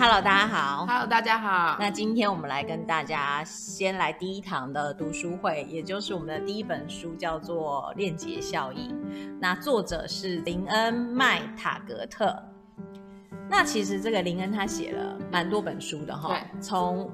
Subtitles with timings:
[0.00, 0.86] Hello，大家好。
[0.86, 1.76] Hello，大家好。
[1.80, 8.90] 那今天我们来跟大家先来第一堂的读书会，也就是我们的第一本书，叫做《链接效应》。
[9.40, 12.40] 那作者是林恩·麦塔格特。
[13.50, 17.10] 那其实这个林恩他写了蛮多本书的哈，对，从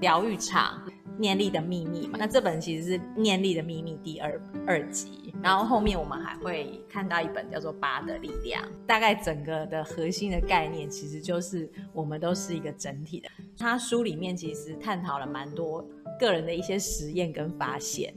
[0.00, 0.78] 疗愈场。
[1.18, 13.28] 念力的秘密嘛，那这本其实是念力的秘密第二二集，然后后面我们还会看到一本叫做八的力量，大概整个的核心的概念其实就是我们都是一个整体的。
[13.58, 15.84] 他书里面其实探讨了蛮多
[16.20, 18.12] 个人的一些实验跟发现，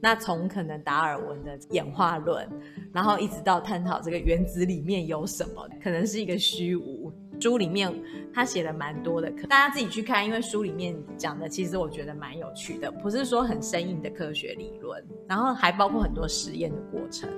[0.00, 2.46] 那从可能达尔文的演化论，
[2.92, 7.10] 然后一直到探讨这个原子里面有什么，可能是一个虚无。
[7.42, 7.92] 书里面
[8.32, 17.28] 他写了蛮多的，可大家自己去看，因为书里面讲的其实我觉得蛮有趣的，不是说很生硬的科学理论，然后还包括很多实验的过程。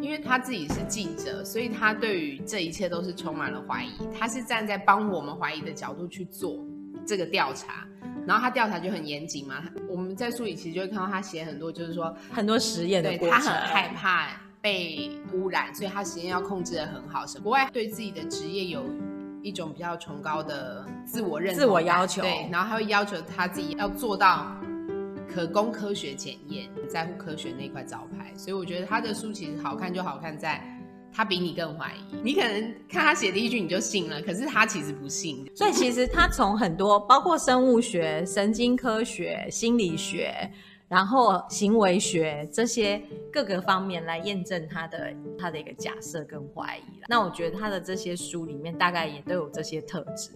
[0.00, 3.90] 因为他自己是记者，所以他对于这一切都是充满了怀疑。
[4.18, 6.64] 他是站在帮我们怀疑的角度去做
[7.06, 7.86] 这个调查，
[8.26, 9.62] 然后他调查就很严谨嘛。
[9.86, 13.28] 我们在书里其实就会看到他写很多，就是说很多实验的过程。
[13.28, 14.28] 对，他很害怕
[14.62, 17.24] 被污染，所以他实验要控制的很好。
[17.42, 18.82] 国外对自己的职业有。
[19.46, 24.60] 一种比较崇高的自我认、自我要求，对，然后他会要求他自己要做到
[25.32, 28.32] 可供科学检验，在乎科学那块招牌。
[28.36, 30.60] 所以我觉得他的书其实好看，就好看在
[31.12, 32.16] 他比你更怀疑。
[32.24, 35.48] 你可能看他写第一句你就信了，可是他其实不信。
[35.54, 40.34] 所以其实他从很多包括生物学、神经科学、心理学。
[40.88, 46.82] 然后行为学这些各个方面来验证他的他的一个假设跟怀疑。
[47.08, 50.30] 那我觉得他的这些书里面大概也都有这些特质。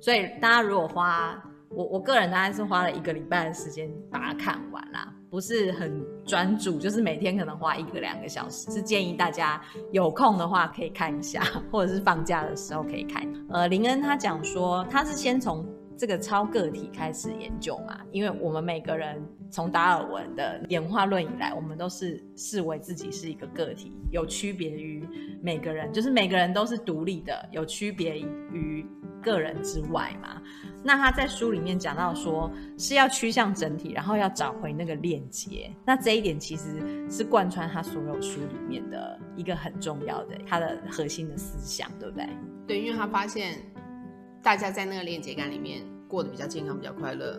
[0.00, 8.70] 所以大家如果花我我个人大概是花了一个礼拜的时间把它看完啦，不是很专注，就是每天可能花一个两个小时。
[8.70, 9.60] 是建议大家
[9.90, 13.26] 有空的话可以看一下，或者是放假的时候可以看。
[13.48, 15.66] 呃，林恩他讲说他是先从。
[16.02, 25.06] 这个超个体开始研究嘛，因为我们每个人从达尔文的演化论以来，我们都是视为自己是一个个体，有区别于
[25.40, 28.84] 每个人，就是每个人都是独立的，有区别于
[29.22, 30.42] 个人之外嘛。
[30.82, 35.70] 那他在书里面讲到说，是要趋向整体，然后要找回那个链接。
[35.86, 42.28] 那这一点其实是贯穿他所有书里面的一个很重要的，他的核心的思想，对不对？
[42.66, 43.60] 对，因为他发现
[44.42, 45.80] 大家在那个链接感里面。
[46.12, 47.38] 过得比较健康，比较快乐，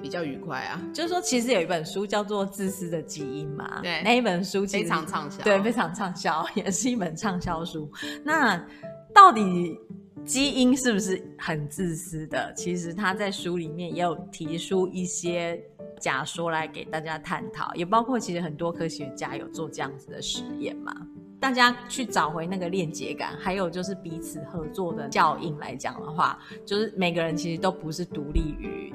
[0.00, 0.80] 比较愉快啊。
[0.94, 7.90] 就是说，其实有一本书叫做《自私的基因》嘛，对，那一本书非常畅销，对，非常畅销，也是一本畅销书。
[8.22, 8.64] 那
[9.12, 9.76] 到底
[10.24, 12.54] 基因是不是很自私的？
[12.54, 15.60] 其实他在书里面也有提出一些
[15.98, 20.94] 假说来给大家探讨，也包括其实很多科学家有做这样子的实验嘛。
[21.38, 28.92] 大家去找回那个链接感，还有就是彼此合作的效应来讲的话，就是每个人其实都不是独立于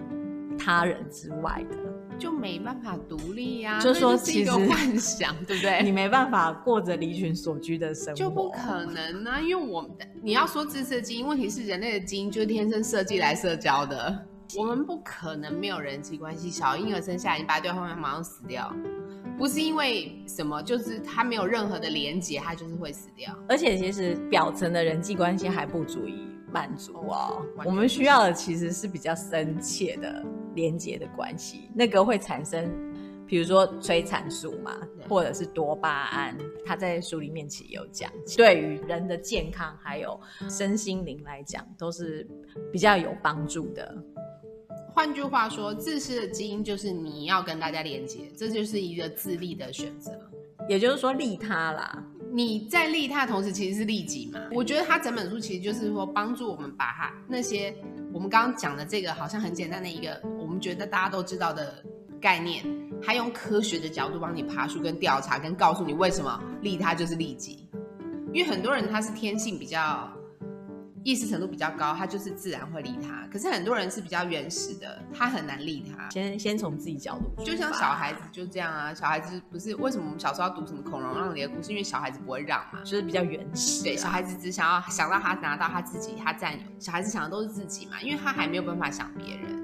[0.57, 1.77] 他人之外的，
[2.17, 3.79] 就没办法独立呀、啊。
[3.79, 5.81] 就是说，其实幻想，对不对？
[5.85, 9.39] 你没办法过着离群所居的生活，就不可能啊！
[9.39, 9.91] 因为我们
[10.21, 14.25] 你要说自私的基因，问题是人类的基因就是天生设计来社交的，
[14.57, 16.49] 我们不可能没有人际关系。
[16.49, 18.73] 小婴儿生下来，你把他丢后面，马上死掉。
[19.41, 23.35] 不是因为什么，就是他没有任何的连接，他就是会死掉。
[23.49, 27.43] 而且其实表层的人际关系还不足以满足哦。
[27.65, 32.71] 我们需要的其实是比较深切的连接的关系，那个会产生，
[33.25, 34.77] 比如说催产素嘛，
[35.09, 36.37] 或者是多巴胺。
[36.63, 42.29] 他在书里面其实有讲，对于人的健康还有身心灵来讲，都是
[42.71, 43.91] 比较有帮助的。
[44.93, 50.11] 换句话说，自私的基因就是你要跟大家连接，这就是一个自利的选择，
[50.67, 52.03] 也就是说利他啦。
[52.33, 54.39] 你在利他的同时，其实是利己嘛。
[54.51, 57.73] 我觉得他整本书其实就是说，帮助我们把他那些
[58.13, 61.83] 我们刚刚讲的这个好像很简单的一个，我们觉得大家都知道的
[62.19, 62.65] 概念，
[63.01, 67.67] 他用科学的角度帮你爬树跟调查，跟告诉你为什么利他就是利己。
[68.33, 70.09] 因为很多人他是天性比较。
[71.03, 73.27] 意识程度比较高，他就是自然会利他。
[73.31, 76.09] 可是很多人是比较原始的，他很难利他。
[76.09, 78.93] 先先从自己角度，就像小孩子就这样啊。
[78.93, 81.71] 小孩子不是为什么我们小时候要读什么孔融让梨的故事？
[81.71, 83.83] 因为小孩子不会让嘛，就是比较原始。
[83.83, 86.59] 对，小孩子只想要想到他拿到他自己，他占有。
[86.79, 89.61] 小孩子想的都是自己嘛，因为他还没有办法想别人。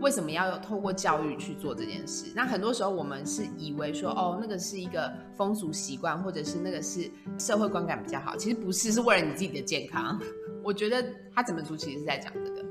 [0.00, 2.26] 为什么要有透过教育去做这件事？
[2.34, 8.36] 那很多时候我们是以为说，哦，那个是一个风俗习惯，或者是那个是社会观感比较好。
[8.36, 10.20] 其实不是，是为了你自己的健康。
[10.64, 12.64] 我觉得他整本书其实是在讲这个。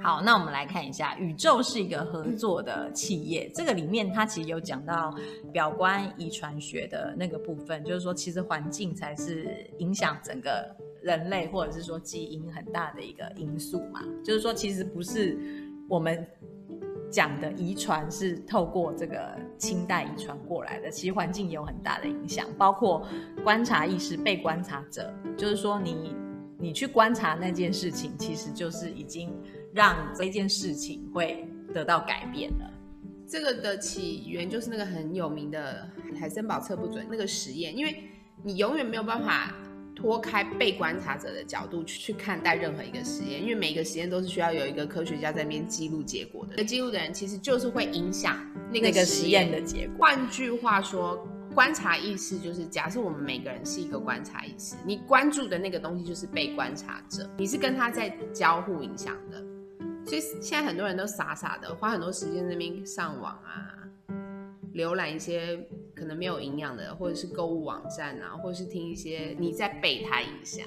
[0.00, 3.48] 好，那我们来看一下，宇宙是一个合作的企业。
[3.54, 5.14] 这个里面它其实有讲到
[5.52, 14.02] 表观遗传学的那个部分，就是说其实环境才是影响整个人类或者是说基因很大的一个因素嘛。
[14.24, 15.38] 就是说其实不是
[15.88, 16.26] 我们
[17.12, 23.06] 讲的遗传是透过这个亲代遗传过来的，其实环境有很大的影响，包括
[23.44, 26.16] 观察意识、被观察者，就是说你
[26.58, 29.30] 你去观察那件事情，其实就是已经。
[29.74, 32.70] 让这件事情会得到改变了。
[33.26, 35.88] 这个的起源就是那个很有名的
[36.20, 38.04] 海森堡测不准那个实验，因为
[38.42, 39.54] 你永远没有办法
[39.94, 46.54] 脱开被观察者的角度去去看待任何一个实验，因为每一个实验都是需要有一个科学家在那边记录结果的。
[46.56, 48.36] 那记录的人其实就是会影响
[48.70, 49.96] 那个实验的结果。
[49.98, 59.42] 换句话说，观察意识就是假设我们每个人是一个观察意识，你关注的那个东西就是被观察者，你是跟他在交互影响的。
[60.04, 63.86] 所以现在很多人都傻傻的花很多时间在那边上网啊，
[64.74, 65.64] 浏览一些
[66.02, 70.66] 可能没有营养的，或者是购物网站啊，或者是听一些你在被它影响。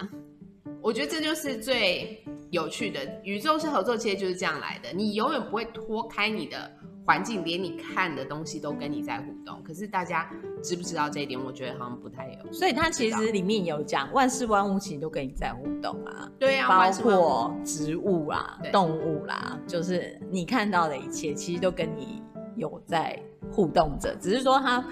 [0.82, 6.72] 我觉得这就是最有趣的，宇宙是合作企业就是这样来的，你永远不会脱开你的。
[7.08, 10.28] 环境连你看的东西都跟你在互动，可是大家
[10.64, 11.40] 知不知道这一点？
[11.40, 12.52] 我觉得好像不太有。
[12.52, 16.28] 所以它其实里面有讲，万事万物其实都跟你在互动啊。
[16.40, 22.24] 对呀、啊，包括植物啊、动物啦，就是你看到的一切，其实都跟你
[22.56, 23.16] 有在
[23.52, 24.84] 互动着，只是说它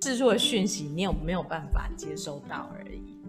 [0.00, 3.20] 制作的讯息你有没有办法接收到而已。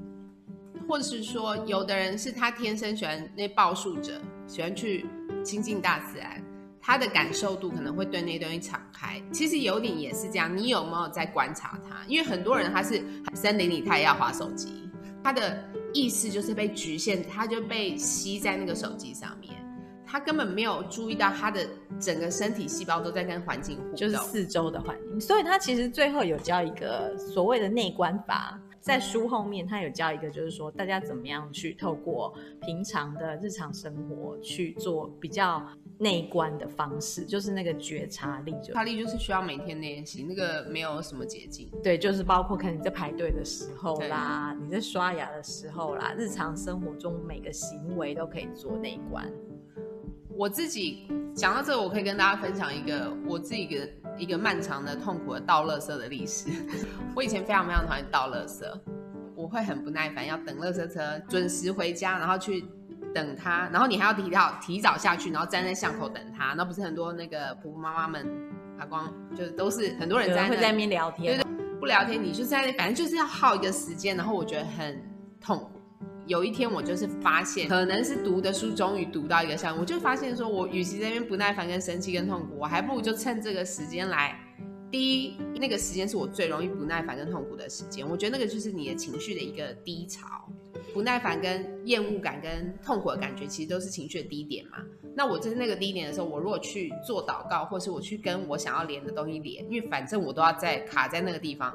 [0.88, 5.06] 或者是说，有的人是他天生喜欢那抱树者，喜欢去
[5.44, 6.44] 亲近大自然。
[6.82, 10.58] 他的感受度可能会对那东西敞开，其实有点也是这样。
[10.58, 12.04] 你有没有在观察他？
[12.08, 13.04] 因为很多人他是
[13.36, 14.90] 森林里，他也要划手机，
[15.24, 15.64] 他的
[15.94, 19.54] 意识就是被局限，他就被吸在那个手机上面，
[20.12, 21.66] 他根本没有注意到他的
[22.00, 25.22] 整个身体细胞都在跟环境互动，就是四周的环境。
[25.22, 28.60] 所以他其实最后有教一个所谓的内观法。
[28.82, 35.64] 在书后面，他有教一个，就是说大家怎么样去透过平常的日常生活去做比较
[36.00, 41.70] 内观的方式，就是那个觉察力，觉察力就是需要每天练习，那个没有什么捷径。
[41.84, 49.32] 对，就是包括可能你在排队的时候啦，你在刷牙的时候啦，日常生活中每个行为都可以做内观。
[50.42, 56.50] 我自己讲到这个，我可以跟大家分享一个我自己的一个漫长的痛苦的倒垃圾的历史。
[57.16, 58.66] 我以前非常非常讨厌倒垃圾，
[59.36, 62.66] 我会很不耐烦，要等垃圾车准时回家，然后去
[63.14, 66.56] 等他，然后你还要提早提早下去，然后站在巷口等他。
[66.56, 68.26] 那不是很多那个婆婆妈妈们，
[68.80, 75.00] 阿光就是都是很多人在会在那边聊天，对对，不聊天，你就在那，反正就是要耗一个时间，然后我觉得很
[75.40, 75.80] 痛苦。
[76.32, 84.40] 有一天，我就是发现，可能是读的书终于读到一个项目，我就发现说，我与其在那边不耐烦、跟生气、跟痛苦，我还不如就趁这个时间来。
[84.90, 90.26] 第一，那个时间是我最容易不耐烦跟痛苦的时间，我觉得那个就是你的情绪的一个低潮。
[90.94, 94.78] 不耐烦、跟厌恶感、跟痛苦的感觉，其实都是情绪的低点嘛。
[95.14, 101.74] 那我就是那个低点的时候，我如果去做祷告，或是我去跟我想要连的东西连，因为反正我都要在卡在那个地方。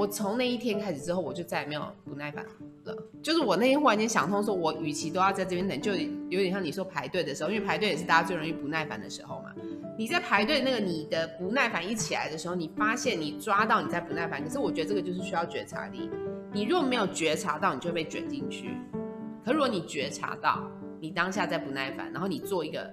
[0.00, 2.42] 我从那一天开始之后，我就再也没有不耐烦
[2.84, 2.96] 了。
[3.22, 9.52] 就是我那天忽然间想通，说我与其都要在这边等，就有点像你说排队的时候，因为排队也是大家最容易不耐烦的时候嘛。
[9.98, 16.08] 你在排队那个你的不耐烦一起来的时候，你发现你抓到你在不耐烦，可是我觉得这个就是需要觉察力。
[16.50, 18.70] 你如果没有觉察到，你就会被卷进去。
[19.44, 20.66] 可如果你觉察到，
[20.98, 22.90] 你当下在不耐烦，然后你做一个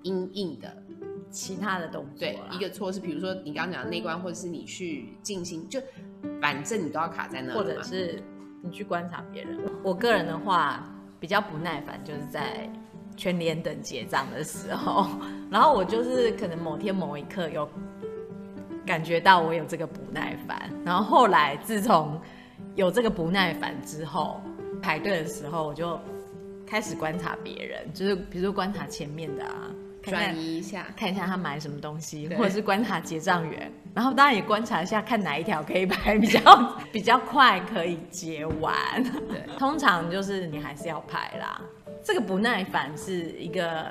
[0.00, 0.82] 阴应的。
[1.30, 5.80] 其他的动作，对，一个措施，比如说你刚刚讲的内观，或者是你去静心，就
[6.40, 8.22] 反正你都要卡在那，或者是
[8.60, 9.58] 你去观察别人。
[9.82, 10.84] 我个人的话
[11.20, 12.68] 比较不耐烦，就是在
[13.16, 15.06] 全联等结账的时候，
[15.50, 17.68] 然后我就是可能某天某一刻有
[18.86, 22.20] 感觉到我有这个不耐烦，然后后来自从
[22.74, 24.40] 有这个不耐烦之后，
[24.80, 25.98] 排队的时候我就
[26.66, 29.70] 开始观察别人，就是比如说观察前面的啊。
[30.02, 36.40] 转移一下，看一下他买什么东西，或者是观察结账员，然后当然也观察一下，看哪一条可以排比较
[36.92, 38.74] 比较快，可以结完。
[39.28, 41.60] 对，通常就是你还是要排啦。
[42.04, 43.86] 这个不耐烦是一个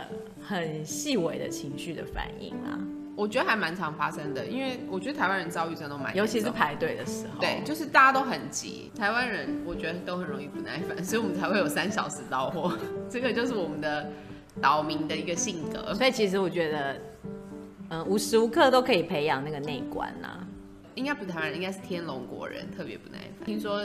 [0.46, 2.78] 很细微的情绪的反应啦。
[3.16, 8.92] 我觉得还蛮常发生的，因为我觉得台湾人遭遇症都蛮，尤其是排队的时候，对，就是大家都很急。
[8.98, 12.78] 台湾人我觉得都很容易不耐烦，所以我们才会有三小时到货。
[13.10, 14.12] 这个就是我们的。
[14.60, 16.98] 岛民的一个性格，所以其实我觉得，
[17.90, 20.46] 嗯，无时无刻都可以培养那个内观呐。
[20.96, 23.46] 应该不是台湾人，应该是天龙国人特别不耐烦。
[23.46, 23.82] 听说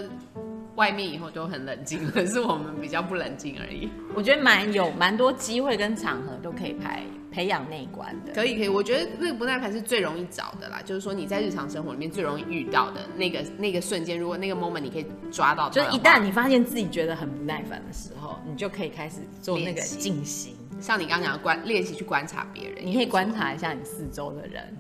[0.77, 3.89] 外面以后都很冷静，可是我们比较不冷静而已。
[4.15, 7.03] 我觉得蛮有蛮多机会跟场合都可以拍
[7.33, 8.33] 培养内观的。
[8.33, 20.55] 可以可以，我觉得那个不耐烦是最容易找的啦，就是说你在日常生活里面最容易遇到的那个那个瞬间，如果那个 moment 你可以抓到，就是一旦你发现自己觉得很不耐烦的时候，你就可以开始做那个进行。
[20.79, 24.77] 像你刚刚讲的观练习去观察别人，你可以观察一下你四周的人。